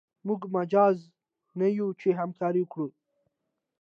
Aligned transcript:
موږ 0.27 0.41
مجاز 0.55 0.97
نه 1.59 1.67
یو 1.77 1.87
چې 2.01 2.09
همکاري 2.19 2.61
وکړو. 2.63 2.87